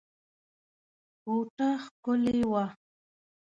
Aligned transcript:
کوټه 1.21 1.69
ښکلې 1.83 2.41
وه. 2.51 2.65